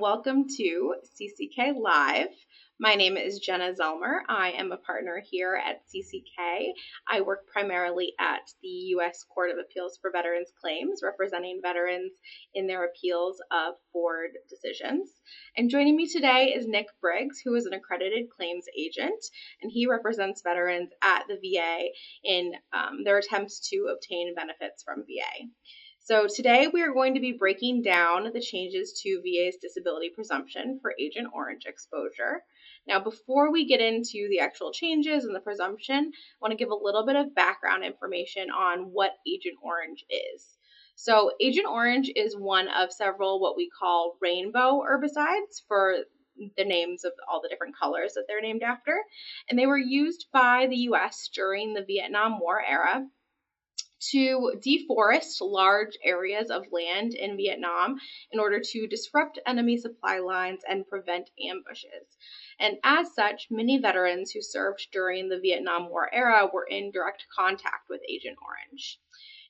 [0.00, 2.30] welcome to CCK Live.
[2.80, 4.20] My name is Jenna Zellmer.
[4.26, 6.72] I am a partner here at CCK.
[7.06, 9.22] I work primarily at the U.S.
[9.24, 12.12] Court of Appeals for Veterans Claims, representing veterans
[12.54, 15.10] in their appeals of board decisions.
[15.58, 19.22] And joining me today is Nick Briggs, who is an accredited claims agent,
[19.60, 21.88] and he represents veterans at the VA
[22.24, 25.50] in um, their attempts to obtain benefits from VA.
[26.04, 30.80] So today we are going to be breaking down the changes to VA's disability presumption
[30.82, 32.42] for Agent Orange exposure.
[32.88, 36.72] Now, before we get into the actual changes and the presumption, I want to give
[36.72, 40.58] a little bit of background information on what Agent Orange is.
[40.96, 45.98] So, Agent Orange is one of several what we call rainbow herbicides for
[46.56, 49.04] the names of all the different colors that they're named after.
[49.48, 53.06] And they were used by the US during the Vietnam War era
[54.10, 57.98] to deforest large areas of land in Vietnam
[58.32, 62.16] in order to disrupt enemy supply lines and prevent ambushes.
[62.58, 67.26] And as such, many veterans who served during the Vietnam War era were in direct
[67.36, 68.98] contact with Agent Orange.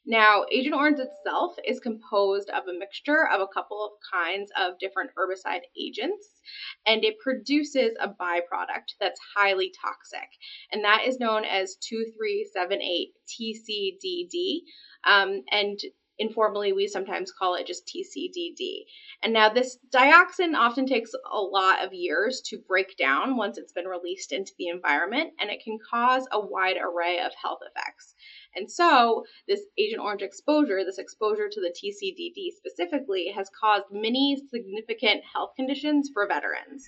[0.05, 4.79] Now, Agent Orange itself is composed of a mixture of a couple of kinds of
[4.81, 6.41] different herbicide agents,
[6.85, 10.29] and it produces a byproduct that's highly toxic,
[10.73, 14.63] and that is known as 2378 TCDD.
[15.05, 15.79] Um, and
[16.19, 18.85] informally, we sometimes call it just TCDD.
[19.23, 23.73] And now, this dioxin often takes a lot of years to break down once it's
[23.73, 28.15] been released into the environment, and it can cause a wide array of health effects.
[28.55, 34.37] And so, this Agent Orange exposure, this exposure to the TCDD specifically, has caused many
[34.51, 36.87] significant health conditions for veterans.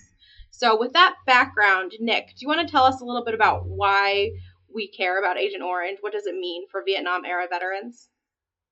[0.51, 3.67] So, with that background, Nick, do you want to tell us a little bit about
[3.67, 4.31] why
[4.73, 5.97] we care about Agent Orange?
[6.01, 8.09] What does it mean for Vietnam era veterans?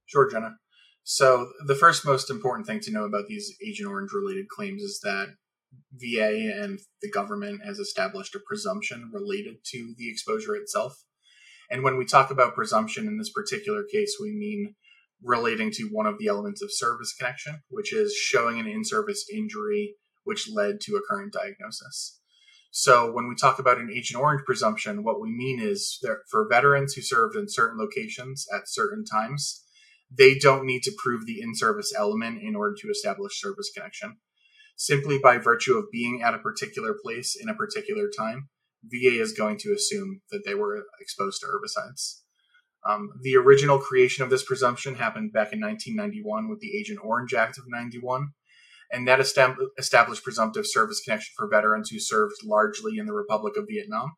[0.06, 0.58] Sure, Jenna.
[1.04, 5.00] So, the first most important thing to know about these Agent Orange related claims is
[5.04, 5.36] that
[5.92, 11.04] VA and the government has established a presumption related to the exposure itself.
[11.74, 14.76] And when we talk about presumption in this particular case, we mean
[15.24, 19.26] relating to one of the elements of service connection, which is showing an in service
[19.34, 22.20] injury which led to a current diagnosis.
[22.70, 26.48] So when we talk about an Agent Orange presumption, what we mean is that for
[26.48, 29.64] veterans who served in certain locations at certain times,
[30.16, 34.18] they don't need to prove the in service element in order to establish service connection.
[34.78, 38.50] Simply by virtue of being at a particular place in a particular time,
[38.84, 42.22] VA is going to assume that they were exposed to herbicides.
[42.86, 47.34] Um, the original creation of this presumption happened back in 1991 with the Agent Orange
[47.34, 48.30] Act of 91,
[48.92, 53.68] and that established presumptive service connection for veterans who served largely in the Republic of
[53.70, 54.14] Vietnam.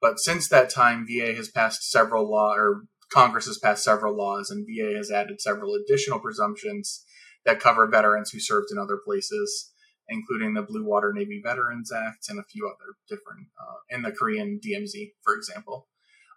[0.00, 4.50] But since that time, VA has passed several law, or Congress has passed several laws,
[4.50, 7.04] and VA has added several additional presumptions
[7.44, 9.72] that cover veterans who served in other places
[10.10, 14.12] including the Blue Water Navy Veterans Act and a few other different, uh, in the
[14.12, 15.88] Korean DMZ, for example.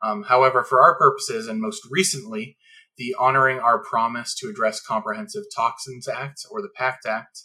[0.02, 2.58] Um, however, for our purposes, and most recently,
[2.98, 7.44] the Honoring Our Promise to Address Comprehensive Toxins Act, or the PACT Act,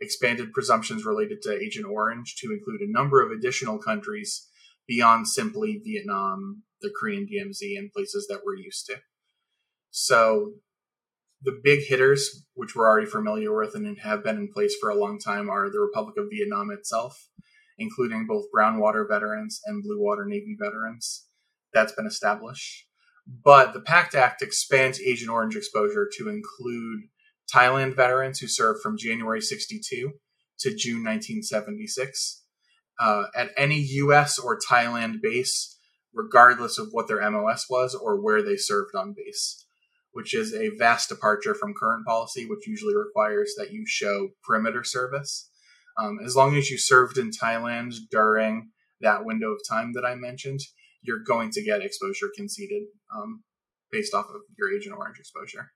[0.00, 4.48] expanded presumptions related to Agent Orange to include a number of additional countries
[4.86, 8.96] beyond simply Vietnam, the Korean DMZ, and places that we're used to.
[9.90, 10.54] So
[11.44, 14.96] the big hitters, which we're already familiar with and have been in place for a
[14.98, 17.28] long time, are the Republic of Vietnam itself,
[17.78, 21.26] including both brown water veterans and blue water Navy veterans.
[21.72, 22.86] That's been established.
[23.26, 27.04] But the PACT Act expands Agent Orange exposure to include
[27.52, 30.12] Thailand veterans who served from January 62
[30.60, 32.42] to June 1976
[32.98, 34.38] uh, at any U.S.
[34.38, 35.78] or Thailand base,
[36.12, 39.63] regardless of what their MOS was or where they served on base
[40.14, 44.84] which is a vast departure from current policy, which usually requires that you show perimeter
[44.84, 45.50] service.
[45.98, 48.70] Um, as long as you served in Thailand during
[49.00, 50.60] that window of time that I mentioned,
[51.02, 52.84] you're going to get exposure conceded
[53.14, 53.42] um,
[53.90, 55.72] based off of your Agent Orange exposure.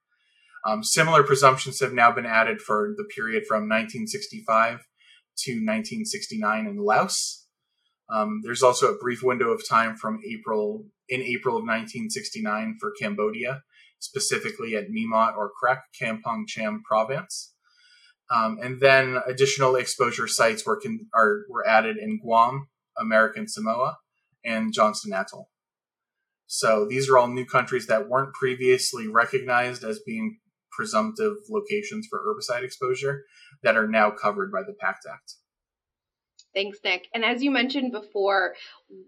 [0.65, 4.87] Um, similar presumptions have now been added for the period from 1965
[5.39, 7.47] to 1969 in Laos.
[8.09, 12.93] Um, there's also a brief window of time from April in April of 1969 for
[13.01, 13.63] Cambodia,
[13.99, 17.55] specifically at Mimot or Krek, Kampong Cham province.
[18.31, 22.69] Um, and then additional exposure sites were, con- are, were added in Guam,
[22.99, 23.97] American Samoa,
[24.45, 25.49] and Johnston Atoll.
[26.47, 30.39] So these are all new countries that weren't previously recognized as being
[30.71, 33.25] presumptive locations for herbicide exposure
[33.63, 35.35] that are now covered by the PACT Act.
[36.55, 37.09] Thanks, Nick.
[37.13, 38.55] And as you mentioned before,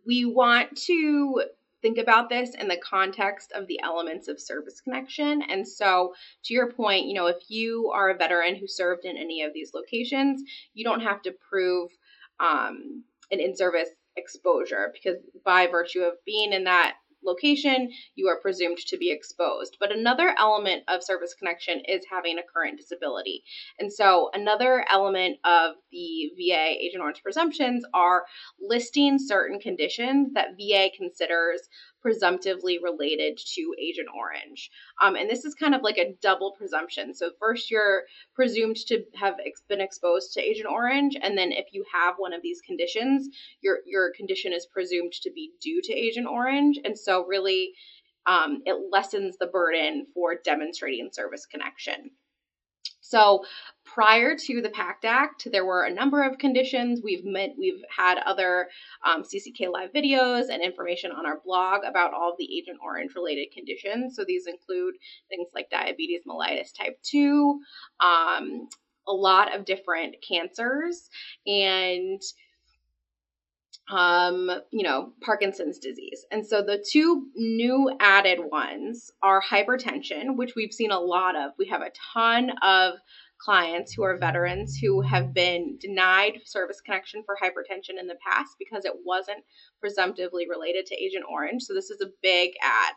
[0.06, 1.42] we want to
[1.82, 5.42] think about this in the context of the elements of service connection.
[5.42, 9.16] And so, to your point, you know, if you are a veteran who served in
[9.16, 10.42] any of these locations,
[10.74, 11.90] you don't have to prove
[12.38, 16.94] um, an in service exposure because by virtue of being in that
[17.24, 19.76] location, you are presumed to be exposed.
[19.80, 23.44] But another element of service connection is having a current disability.
[23.78, 28.24] And so, another element of the VA Agent Orange presumptions are
[28.60, 31.68] listing certain conditions that VA considers
[32.00, 34.70] presumptively related to Agent Orange.
[35.00, 37.14] Um, and this is kind of like a double presumption.
[37.14, 38.04] So, first, you're
[38.34, 42.32] presumed to have ex- been exposed to Agent Orange, and then if you have one
[42.32, 43.28] of these conditions,
[43.60, 46.78] your your condition is presumed to be due to Agent Orange.
[46.84, 47.72] And so, really,
[48.26, 52.10] um, it lessens the burden for demonstrating service connection.
[53.00, 53.44] So
[53.84, 57.00] prior to the PACT Act, there were a number of conditions.
[57.02, 58.68] We've met, we've had other
[59.04, 63.14] um, CCK live videos and information on our blog about all of the Agent Orange
[63.14, 64.14] related conditions.
[64.14, 64.94] So these include
[65.28, 67.60] things like diabetes mellitus type 2,
[68.00, 68.68] um,
[69.08, 71.08] a lot of different cancers,
[71.46, 72.20] and
[73.90, 76.24] um, you know, Parkinson's disease.
[76.30, 81.52] And so the two new added ones are hypertension, which we've seen a lot of.
[81.58, 82.94] We have a ton of
[83.40, 88.56] clients who are veterans who have been denied service connection for hypertension in the past
[88.58, 89.42] because it wasn't
[89.80, 91.62] presumptively related to Agent Orange.
[91.62, 92.94] So this is a big add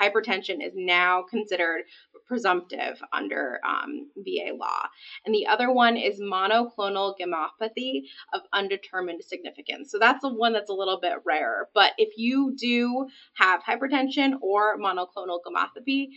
[0.00, 1.82] hypertension is now considered
[2.26, 4.88] presumptive under um, VA law.
[5.24, 9.90] And the other one is monoclonal gammopathy of undetermined significance.
[9.90, 11.68] So that's the one that's a little bit rarer.
[11.74, 16.08] But if you do have hypertension or monoclonal gammopathy,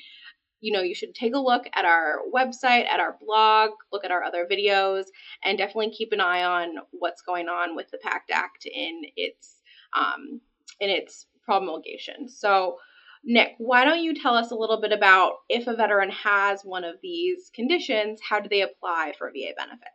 [0.59, 4.11] you know, you should take a look at our website, at our blog, look at
[4.11, 5.03] our other videos,
[5.43, 9.61] and definitely keep an eye on what's going on with the PACT Act in its
[9.95, 10.41] um,
[10.79, 12.27] in its promulgation.
[12.27, 12.77] So
[13.23, 16.83] Nick, why don't you tell us a little bit about if a veteran has one
[16.83, 19.91] of these conditions, how do they apply for VA benefits?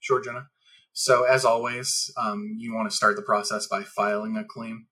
[0.00, 0.48] Sure, Jenna.
[0.92, 4.86] So, as always, um, you want to start the process by filing a claim,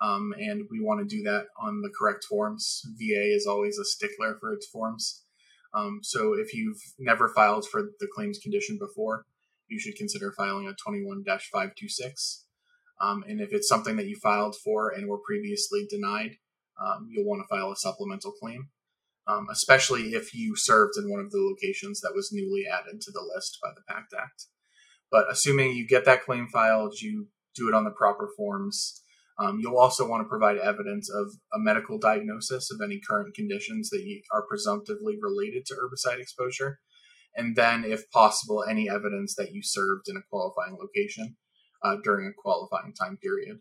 [0.00, 2.82] um, and we want to do that on the correct forms.
[2.98, 5.24] VA is always a stickler for its forms.
[5.74, 9.24] Um, so, if you've never filed for the claims condition before,
[9.68, 12.44] you should consider filing a 21 526.
[13.00, 16.36] Um, and if it's something that you filed for and were previously denied,
[16.80, 18.68] um, you'll want to file a supplemental claim,
[19.26, 23.10] um, especially if you served in one of the locations that was newly added to
[23.12, 24.46] the list by the PACT Act.
[25.10, 29.02] But assuming you get that claim filed, you do it on the proper forms.
[29.38, 33.88] Um, you'll also want to provide evidence of a medical diagnosis of any current conditions
[33.90, 36.80] that are presumptively related to herbicide exposure.
[37.36, 41.36] And then, if possible, any evidence that you served in a qualifying location
[41.82, 43.58] uh, during a qualifying time period.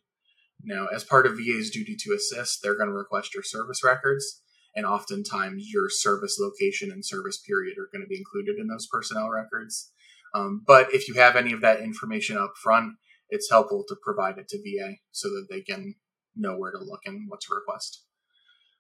[0.64, 4.42] Now, as part of VA's duty to assist, they're going to request your service records,
[4.76, 8.88] and oftentimes your service location and service period are going to be included in those
[8.88, 9.92] personnel records.
[10.34, 12.94] Um, but if you have any of that information up front,
[13.30, 15.96] it's helpful to provide it to VA so that they can
[16.36, 18.04] know where to look and what to request.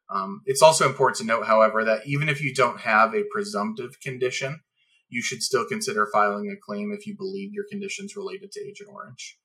[0.09, 3.99] Um, it's also important to note, however, that even if you don't have a presumptive
[3.99, 4.61] condition,
[5.09, 8.89] you should still consider filing a claim if you believe your conditions related to Agent
[8.91, 9.37] Orange.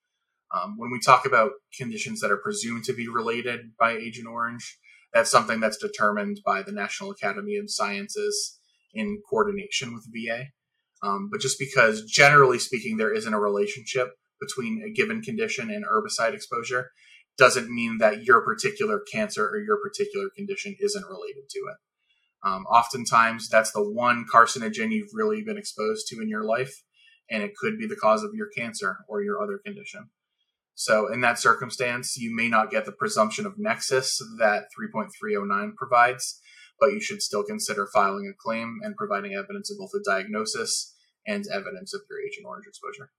[0.55, 4.79] Um, when we talk about conditions that are presumed to be related by Agent Orange,
[5.13, 8.59] that's something that's determined by the National Academy of Sciences
[8.93, 10.47] in coordination with VA.
[11.03, 15.85] Um, but just because, generally speaking, there isn't a relationship between a given condition and
[15.85, 16.91] herbicide exposure,
[17.39, 21.77] doesn't mean that your particular cancer or your particular condition isn't related to it.
[22.45, 26.83] Um, oftentimes, that's the one carcinogen you've really been exposed to in your life,
[27.31, 30.11] and it could be the cause of your cancer or your other condition.
[30.75, 36.41] So, in that circumstance, you may not get the presumption of nexus that 3.309 provides,
[36.81, 40.97] but you should still consider filing a claim and providing evidence of both a diagnosis
[41.27, 43.11] and evidence of your Agent Orange exposure.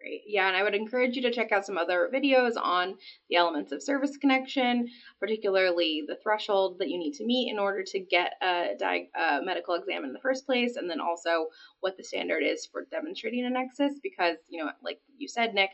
[0.00, 0.22] Great.
[0.26, 2.96] Yeah, and I would encourage you to check out some other videos on
[3.28, 4.88] the elements of service connection,
[5.18, 9.74] particularly the threshold that you need to meet in order to get a, a medical
[9.74, 11.48] exam in the first place, and then also
[11.80, 14.00] what the standard is for demonstrating a nexus.
[14.02, 15.70] Because, you know, like you said, Nick,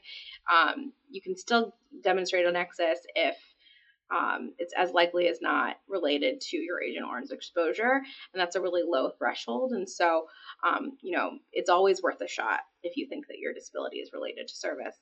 [0.53, 3.37] um, you can still demonstrate a nexus if
[4.11, 8.03] um, it's as likely as not related to your Agent Orange exposure,
[8.33, 9.73] and that's a really low threshold.
[9.73, 10.27] And so,
[10.67, 14.11] um, you know, it's always worth a shot if you think that your disability is
[14.13, 14.97] related to service.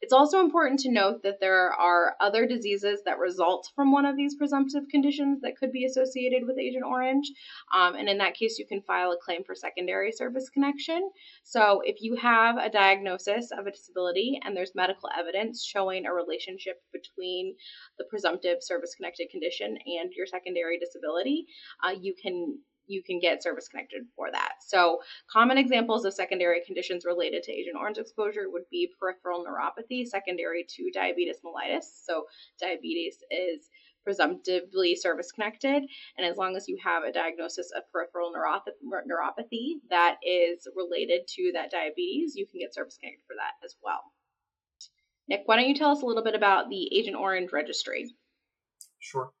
[0.00, 4.16] It's also important to note that there are other diseases that result from one of
[4.16, 7.30] these presumptive conditions that could be associated with Agent Orange.
[7.74, 11.10] Um, and in that case, you can file a claim for secondary service connection.
[11.42, 16.14] So if you have a diagnosis of a disability and there's medical evidence showing a
[16.14, 17.54] relationship between
[17.98, 21.46] the presumptive service connected condition and your secondary disability,
[21.84, 24.54] uh, you can you can get service connected for that.
[24.60, 25.00] So,
[25.30, 30.66] common examples of secondary conditions related to Agent Orange exposure would be peripheral neuropathy secondary
[30.76, 31.84] to diabetes mellitus.
[32.04, 32.26] So,
[32.60, 33.68] diabetes is
[34.04, 35.82] presumptively service connected,
[36.18, 41.52] and as long as you have a diagnosis of peripheral neuropathy that is related to
[41.54, 44.02] that diabetes, you can get service connected for that as well.
[45.26, 48.10] Nick, why don't you tell us a little bit about the Agent Orange registry?
[48.98, 49.32] Sure.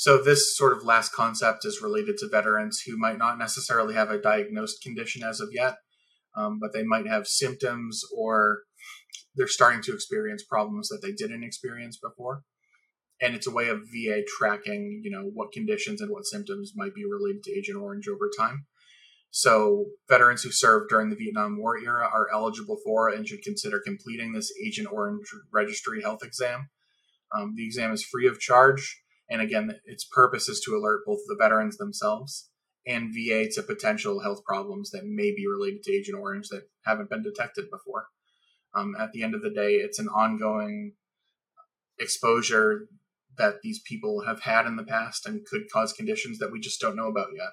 [0.00, 4.08] So this sort of last concept is related to veterans who might not necessarily have
[4.08, 5.74] a diagnosed condition as of yet,
[6.34, 8.60] um, but they might have symptoms or
[9.34, 12.44] they're starting to experience problems that they didn't experience before.
[13.20, 16.94] And it's a way of VA tracking, you know, what conditions and what symptoms might
[16.94, 18.64] be related to Agent Orange over time.
[19.30, 23.82] So veterans who served during the Vietnam War era are eligible for and should consider
[23.84, 26.70] completing this Agent Orange Registry health exam.
[27.36, 31.20] Um, the exam is free of charge and again, its purpose is to alert both
[31.26, 32.50] the veterans themselves
[32.86, 37.10] and VA to potential health problems that may be related to Agent Orange that haven't
[37.10, 38.06] been detected before.
[38.74, 40.94] Um, at the end of the day, it's an ongoing
[41.98, 42.88] exposure
[43.38, 46.80] that these people have had in the past and could cause conditions that we just
[46.80, 47.50] don't know about yet.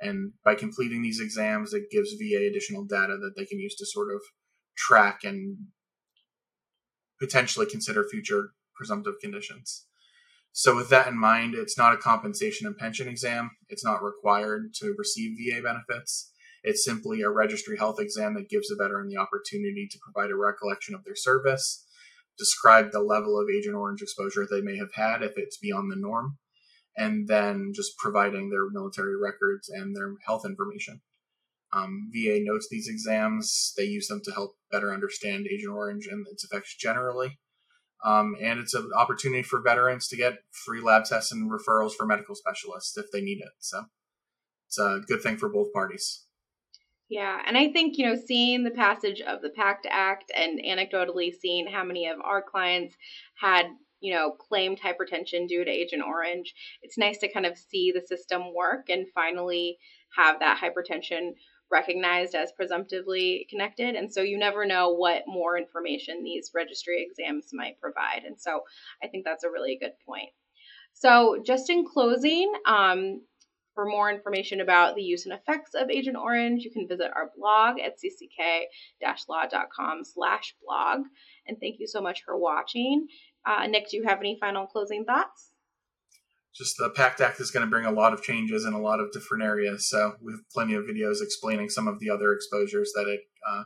[0.00, 3.86] And by completing these exams, it gives VA additional data that they can use to
[3.86, 4.20] sort of
[4.76, 5.58] track and
[7.20, 9.86] potentially consider future presumptive conditions.
[10.52, 13.52] So, with that in mind, it's not a compensation and pension exam.
[13.68, 16.30] It's not required to receive VA benefits.
[16.62, 20.36] It's simply a registry health exam that gives a veteran the opportunity to provide a
[20.36, 21.86] recollection of their service,
[22.38, 25.96] describe the level of Agent Orange exposure they may have had if it's beyond the
[25.96, 26.38] norm,
[26.96, 31.00] and then just providing their military records and their health information.
[31.72, 33.72] Um, VA notes these exams.
[33.76, 37.38] They use them to help better understand Agent Orange and its effects generally.
[38.04, 42.04] Um, and it's an opportunity for veterans to get free lab tests and referrals for
[42.04, 43.52] medical specialists if they need it.
[43.60, 43.84] So
[44.66, 46.24] it's a good thing for both parties.
[47.08, 51.30] Yeah, and I think, you know, seeing the passage of the PACT Act and anecdotally
[51.32, 52.96] seeing how many of our clients
[53.38, 53.66] had,
[54.00, 58.00] you know, claimed hypertension due to Agent Orange, it's nice to kind of see the
[58.00, 59.76] system work and finally
[60.16, 61.32] have that hypertension
[61.72, 63.94] recognized as presumptively connected.
[63.94, 68.22] And so you never know what more information these registry exams might provide.
[68.26, 68.60] And so
[69.02, 70.30] I think that's a really good point.
[70.94, 73.22] So, just in closing, um,
[73.74, 77.30] for more information about the use and effects of Agent Orange, you can visit our
[77.36, 81.00] blog at cck-law.com slash blog.
[81.46, 83.06] And thank you so much for watching.
[83.46, 85.51] Uh, Nick, do you have any final closing thoughts?
[86.54, 89.00] Just the PACT Act is going to bring a lot of changes in a lot
[89.00, 89.88] of different areas.
[89.88, 93.64] So we have plenty of videos explaining some of the other exposures that it uh,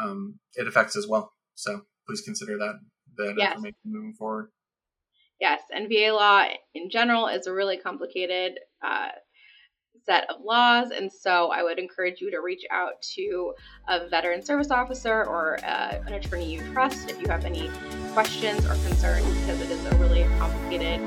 [0.00, 1.32] um, it affects as well.
[1.54, 2.74] So please consider that
[3.16, 3.52] that yes.
[3.52, 4.50] information moving forward.
[5.40, 6.44] Yes, and VA law
[6.74, 9.08] in general is a really complicated uh,
[10.04, 13.54] set of laws, and so I would encourage you to reach out to
[13.88, 17.70] a veteran service officer or uh, an attorney you trust if you have any
[18.12, 21.00] questions or concerns, because it is a really complicated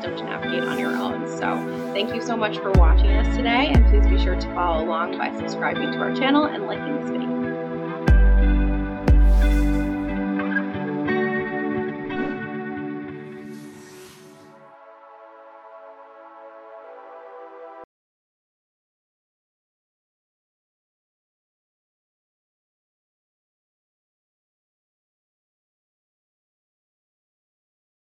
[0.00, 1.28] system to navigate on your own.
[1.28, 4.84] So, thank you so much for watching us today, and please be sure to follow
[4.84, 7.39] along by subscribing to our channel and liking this video.